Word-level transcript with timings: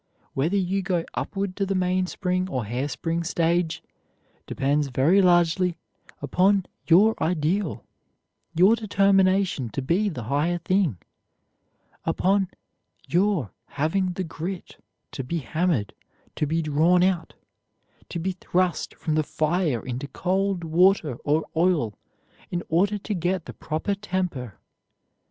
Whether 0.33 0.57
you 0.57 0.81
go 0.81 1.05
upward 1.13 1.55
to 1.57 1.63
the 1.67 1.75
mainspring 1.75 2.49
or 2.49 2.63
hairspring 2.65 3.23
stage, 3.23 3.83
depends 4.47 4.87
very 4.87 5.21
largely 5.21 5.77
upon 6.23 6.65
your 6.87 7.13
ideal, 7.23 7.85
your 8.55 8.75
determination 8.75 9.69
to 9.69 9.81
be 9.83 10.09
the 10.09 10.23
higher 10.23 10.57
thing, 10.57 10.97
upon 12.03 12.47
your 13.07 13.51
having 13.77 14.13
the 14.13 14.23
grit 14.23 14.81
to 15.11 15.23
be 15.23 15.37
hammered, 15.37 15.93
to 16.35 16.47
be 16.47 16.63
drawn 16.63 17.03
out, 17.03 17.35
to 18.09 18.17
be 18.17 18.31
thrust 18.31 18.95
from 18.95 19.13
the 19.13 19.21
fire 19.21 19.85
into 19.85 20.07
cold 20.07 20.63
water 20.63 21.17
or 21.23 21.45
oil 21.55 21.93
in 22.49 22.63
order 22.69 22.97
to 22.97 23.13
get 23.13 23.45
the 23.45 23.53
proper 23.53 23.93
temper. 23.93 24.57